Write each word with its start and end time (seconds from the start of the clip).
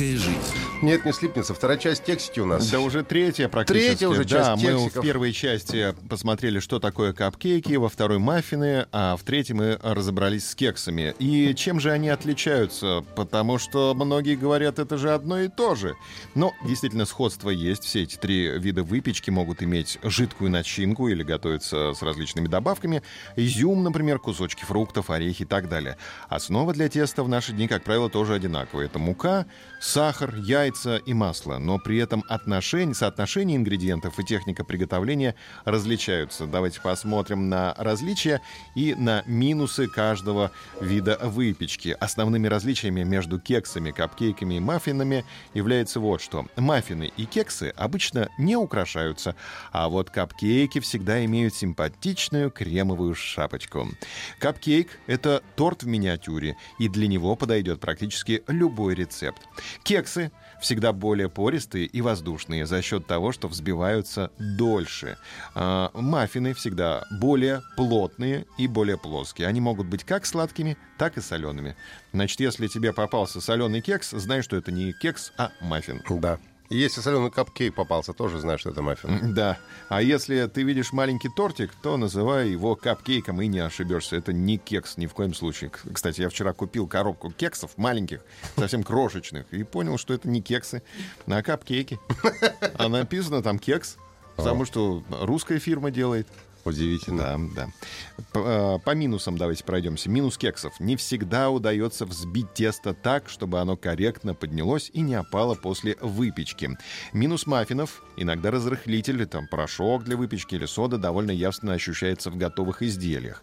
Сладкая 0.00 0.16
жизнь. 0.16 0.38
Нет, 0.82 1.04
не 1.04 1.12
слипнется. 1.12 1.52
Вторая 1.52 1.76
часть 1.76 2.04
текстики 2.04 2.40
у 2.40 2.46
нас. 2.46 2.70
Да 2.70 2.80
уже 2.80 3.04
третья 3.04 3.48
практически. 3.48 3.88
Третья 3.88 4.08
уже 4.08 4.24
да, 4.24 4.28
часть 4.28 4.62
мы 4.62 4.72
текстиков. 4.72 5.04
в 5.04 5.06
первой 5.06 5.32
части 5.32 5.94
посмотрели, 6.08 6.58
что 6.58 6.78
такое 6.78 7.12
капкейки, 7.12 7.74
во 7.74 7.90
второй 7.90 8.18
маффины, 8.18 8.86
а 8.92 9.16
в 9.16 9.22
третьей 9.22 9.54
мы 9.54 9.78
разобрались 9.82 10.48
с 10.48 10.54
кексами. 10.54 11.14
И 11.18 11.54
чем 11.54 11.80
же 11.80 11.90
они 11.90 12.08
отличаются? 12.08 13.04
Потому 13.14 13.58
что 13.58 13.92
многие 13.94 14.36
говорят, 14.36 14.78
это 14.78 14.96
же 14.96 15.12
одно 15.12 15.40
и 15.40 15.48
то 15.48 15.74
же. 15.74 15.96
Но 16.34 16.54
действительно 16.66 17.04
сходство 17.04 17.50
есть. 17.50 17.84
Все 17.84 18.04
эти 18.04 18.16
три 18.16 18.58
вида 18.58 18.82
выпечки 18.82 19.28
могут 19.28 19.62
иметь 19.62 19.98
жидкую 20.02 20.50
начинку 20.50 21.08
или 21.08 21.22
готовиться 21.22 21.92
с 21.92 22.00
различными 22.00 22.48
добавками. 22.48 23.02
Изюм, 23.36 23.82
например, 23.82 24.18
кусочки 24.18 24.64
фруктов, 24.64 25.10
орехи 25.10 25.42
и 25.42 25.46
так 25.46 25.68
далее. 25.68 25.98
Основа 26.30 26.72
для 26.72 26.88
теста 26.88 27.22
в 27.22 27.28
наши 27.28 27.52
дни, 27.52 27.68
как 27.68 27.84
правило, 27.84 28.08
тоже 28.08 28.32
одинаковая. 28.32 28.86
Это 28.86 28.98
мука, 28.98 29.44
сахар, 29.90 30.36
яйца 30.36 30.98
и 30.98 31.12
масло. 31.14 31.58
Но 31.58 31.78
при 31.78 31.98
этом 31.98 32.22
отношение, 32.28 32.94
соотношение 32.94 33.56
ингредиентов 33.56 34.20
и 34.20 34.24
техника 34.24 34.62
приготовления 34.62 35.34
различаются. 35.64 36.46
Давайте 36.46 36.80
посмотрим 36.80 37.48
на 37.48 37.74
различия 37.76 38.40
и 38.76 38.94
на 38.94 39.24
минусы 39.26 39.88
каждого 39.88 40.52
вида 40.80 41.18
выпечки. 41.20 41.96
Основными 41.98 42.46
различиями 42.46 43.02
между 43.02 43.40
кексами, 43.40 43.90
капкейками 43.90 44.54
и 44.54 44.60
маффинами 44.60 45.24
является 45.54 45.98
вот 45.98 46.22
что. 46.22 46.46
Маффины 46.56 47.10
и 47.16 47.24
кексы 47.24 47.74
обычно 47.76 48.28
не 48.38 48.54
украшаются, 48.54 49.34
а 49.72 49.88
вот 49.88 50.10
капкейки 50.10 50.78
всегда 50.78 51.24
имеют 51.24 51.54
симпатичную 51.54 52.52
кремовую 52.52 53.16
шапочку. 53.16 53.88
Капкейк— 54.38 54.88
это 55.08 55.42
торт 55.56 55.82
в 55.82 55.88
миниатюре, 55.88 56.56
и 56.78 56.88
для 56.88 57.08
него 57.08 57.34
подойдет 57.34 57.80
практически 57.80 58.44
любой 58.46 58.94
рецепт. 58.94 59.42
Кексы 59.82 60.32
всегда 60.60 60.92
более 60.92 61.28
пористые 61.28 61.86
и 61.86 62.00
воздушные 62.00 62.66
за 62.66 62.82
счет 62.82 63.06
того, 63.06 63.32
что 63.32 63.48
взбиваются 63.48 64.30
дольше. 64.38 65.16
А, 65.54 65.90
маффины 65.94 66.54
всегда 66.54 67.04
более 67.10 67.62
плотные 67.76 68.46
и 68.58 68.66
более 68.66 68.98
плоские. 68.98 69.48
Они 69.48 69.60
могут 69.60 69.86
быть 69.86 70.04
как 70.04 70.26
сладкими, 70.26 70.76
так 70.98 71.16
и 71.16 71.20
солеными. 71.20 71.76
Значит, 72.12 72.40
если 72.40 72.66
тебе 72.66 72.92
попался 72.92 73.40
соленый 73.40 73.80
кекс, 73.80 74.10
знай, 74.10 74.42
что 74.42 74.56
это 74.56 74.70
не 74.72 74.92
кекс, 74.92 75.32
а 75.38 75.50
маффин. 75.60 76.02
Да. 76.20 76.38
Если 76.70 77.00
соленый 77.00 77.32
капкейк 77.32 77.74
попался, 77.74 78.12
тоже 78.12 78.38
знаешь, 78.38 78.60
что 78.60 78.70
это 78.70 78.80
маффин. 78.80 79.34
Да. 79.34 79.58
А 79.88 80.00
если 80.02 80.46
ты 80.46 80.62
видишь 80.62 80.92
маленький 80.92 81.28
тортик, 81.28 81.72
то 81.82 81.96
называй 81.96 82.50
его 82.50 82.76
капкейком 82.76 83.42
и 83.42 83.48
не 83.48 83.58
ошибешься. 83.58 84.14
Это 84.14 84.32
не 84.32 84.56
кекс 84.56 84.96
ни 84.96 85.06
в 85.06 85.14
коем 85.14 85.34
случае. 85.34 85.72
Кстати, 85.92 86.20
я 86.20 86.28
вчера 86.28 86.52
купил 86.52 86.86
коробку 86.86 87.32
кексов 87.32 87.76
маленьких, 87.76 88.20
совсем 88.56 88.84
крошечных, 88.84 89.52
и 89.52 89.64
понял, 89.64 89.98
что 89.98 90.14
это 90.14 90.28
не 90.28 90.40
кексы, 90.40 90.84
а 91.26 91.42
капкейки. 91.42 91.98
А 92.74 92.88
написано 92.88 93.42
там 93.42 93.58
кекс, 93.58 93.96
потому 94.36 94.64
что 94.64 95.02
русская 95.10 95.58
фирма 95.58 95.90
делает. 95.90 96.28
Удивительно. 96.64 97.22
Да, 97.54 97.64
да. 97.66 97.68
П- 98.32 98.40
э, 98.44 98.78
По 98.84 98.94
минусам 98.94 99.38
давайте 99.38 99.64
пройдемся. 99.64 100.10
Минус 100.10 100.36
кексов. 100.36 100.78
Не 100.80 100.96
всегда 100.96 101.50
удается 101.50 102.04
взбить 102.06 102.52
тесто 102.54 102.92
так, 102.94 103.28
чтобы 103.28 103.60
оно 103.60 103.76
корректно 103.76 104.34
поднялось 104.34 104.90
и 104.92 105.00
не 105.00 105.14
опало 105.14 105.54
после 105.54 105.96
выпечки. 106.00 106.76
Минус 107.12 107.46
маффинов. 107.46 108.02
Иногда 108.16 108.50
разрыхлитель, 108.50 109.26
там 109.26 109.46
порошок 109.48 110.04
для 110.04 110.16
выпечки 110.16 110.54
или 110.54 110.66
сода 110.66 110.98
довольно 110.98 111.30
явственно 111.30 111.72
ощущается 111.72 112.30
в 112.30 112.36
готовых 112.36 112.82
изделиях. 112.82 113.42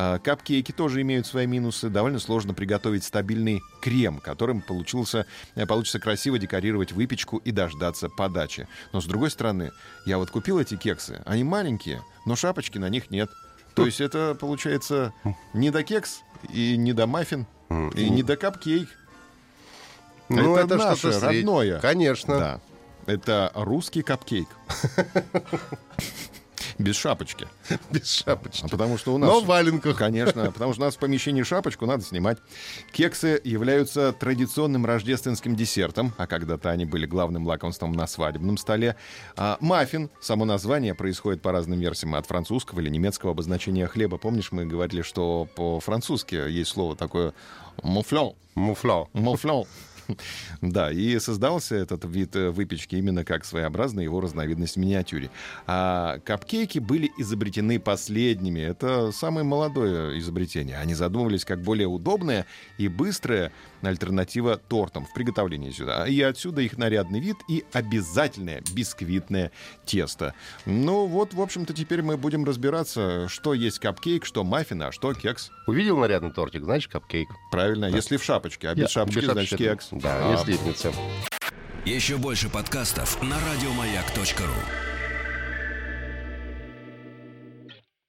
А, 0.00 0.20
Капкейки 0.20 0.70
тоже 0.70 1.02
имеют 1.02 1.26
свои 1.26 1.48
минусы. 1.48 1.88
Довольно 1.88 2.20
сложно 2.20 2.54
приготовить 2.54 3.02
стабильный 3.02 3.60
крем, 3.82 4.20
которым 4.20 4.60
получился, 4.60 5.26
э, 5.56 5.66
получится 5.66 5.98
красиво 5.98 6.38
декорировать 6.38 6.92
выпечку 6.92 7.38
и 7.38 7.50
дождаться 7.50 8.08
подачи. 8.08 8.68
Но 8.92 9.00
с 9.00 9.06
другой 9.06 9.32
стороны, 9.32 9.72
я 10.06 10.18
вот 10.18 10.30
купил 10.30 10.60
эти 10.60 10.76
кексы. 10.76 11.20
Они 11.26 11.42
маленькие, 11.42 12.00
но 12.26 12.36
шапочки 12.36 12.78
на 12.78 12.88
них 12.88 13.10
нет. 13.10 13.28
То 13.74 13.86
есть 13.86 14.00
это 14.00 14.36
получается 14.38 15.12
не 15.52 15.72
до 15.72 15.82
кекс 15.82 16.20
и 16.48 16.76
не 16.76 16.92
до 16.92 17.08
маффин, 17.08 17.46
и 17.96 18.08
не 18.08 18.22
до 18.22 18.36
капкейк. 18.36 18.88
Ну, 20.28 20.54
это, 20.54 20.74
это 20.74 20.76
наше, 20.76 21.10
что-то 21.10 21.26
родное. 21.26 21.80
Конечно. 21.80 22.38
Да. 22.38 22.60
Это 23.06 23.50
русский 23.56 24.02
капкейк. 24.02 24.48
Без 26.78 26.96
шапочки. 26.96 27.48
Без 27.90 28.08
шапочки. 28.08 28.64
А 28.64 28.68
потому 28.68 28.98
что 28.98 29.14
у 29.14 29.18
нас... 29.18 29.28
Но 29.28 29.40
в 29.40 29.46
валенках. 29.46 29.96
Конечно, 29.96 30.50
потому 30.52 30.72
что 30.72 30.82
у 30.82 30.84
нас 30.84 30.94
в 30.94 30.98
помещении 30.98 31.42
шапочку 31.42 31.86
надо 31.86 32.04
снимать. 32.04 32.38
Кексы 32.92 33.40
являются 33.42 34.12
традиционным 34.12 34.86
рождественским 34.86 35.56
десертом, 35.56 36.14
а 36.16 36.26
когда-то 36.26 36.70
они 36.70 36.84
были 36.84 37.06
главным 37.06 37.46
лакомством 37.46 37.92
на 37.92 38.06
свадебном 38.06 38.56
столе. 38.58 38.94
А 39.36 39.56
маффин, 39.60 40.08
само 40.20 40.44
название, 40.44 40.94
происходит 40.94 41.42
по 41.42 41.50
разным 41.50 41.80
версиям 41.80 42.14
от 42.14 42.26
французского 42.26 42.80
или 42.80 42.90
немецкого 42.90 43.32
обозначения 43.32 43.88
хлеба. 43.88 44.16
Помнишь, 44.16 44.52
мы 44.52 44.64
говорили, 44.64 45.02
что 45.02 45.48
по-французски 45.56 46.36
есть 46.36 46.70
слово 46.70 46.94
такое 46.94 47.34
«муфлон». 47.82 48.34
Муфло. 48.54 49.08
Муфлон. 49.12 49.66
Да, 50.60 50.90
и 50.90 51.18
создался 51.18 51.76
этот 51.76 52.04
вид 52.04 52.34
э, 52.36 52.50
выпечки 52.50 52.96
именно 52.96 53.24
как 53.24 53.44
своеобразная 53.44 54.04
его 54.04 54.20
разновидность 54.20 54.74
в 54.76 54.78
миниатюре. 54.78 55.30
А 55.66 56.18
капкейки 56.24 56.78
были 56.78 57.10
изобретены 57.18 57.78
последними. 57.78 58.60
Это 58.60 59.12
самое 59.12 59.44
молодое 59.44 60.18
изобретение. 60.18 60.78
Они 60.78 60.94
задумывались 60.94 61.44
как 61.44 61.62
более 61.62 61.86
удобная 61.86 62.46
и 62.78 62.88
быстрая 62.88 63.52
альтернатива 63.82 64.56
тортам 64.56 65.06
в 65.06 65.14
приготовлении 65.14 65.70
сюда. 65.70 66.06
И 66.06 66.20
отсюда 66.20 66.62
их 66.62 66.76
нарядный 66.78 67.20
вид 67.20 67.36
и 67.48 67.64
обязательное 67.72 68.62
бисквитное 68.74 69.52
тесто. 69.84 70.34
Ну 70.66 71.06
вот, 71.06 71.34
в 71.34 71.40
общем-то, 71.40 71.72
теперь 71.72 72.02
мы 72.02 72.16
будем 72.16 72.44
разбираться, 72.44 73.28
что 73.28 73.54
есть 73.54 73.78
капкейк, 73.78 74.24
что 74.24 74.44
маффин, 74.44 74.82
а 74.82 74.92
что 74.92 75.12
кекс. 75.14 75.50
Увидел 75.66 75.98
нарядный 75.98 76.32
тортик, 76.32 76.64
значит, 76.64 76.90
капкейк. 76.90 77.28
Правильно, 77.50 77.86
если 77.86 78.16
в 78.16 78.24
шапочке, 78.24 78.68
а 78.68 78.74
без 78.74 78.82
Я- 78.84 78.88
шапочки, 78.88 79.18
без 79.20 79.24
значит, 79.30 79.50
шапочки, 79.50 79.68
кекс. 79.70 79.88
Да, 80.00 80.16
А, 80.20 80.30
не 80.30 80.36
слипнется. 80.38 80.92
Еще 81.84 82.16
больше 82.16 82.48
подкастов 82.48 83.20
на 83.22 83.36
радиомаяк.ру. 83.40 84.87